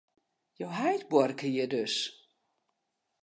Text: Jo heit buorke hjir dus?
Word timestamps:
Jo 0.59 0.69
heit 0.77 1.03
buorke 1.11 1.47
hjir 1.53 1.69
dus? 1.73 1.95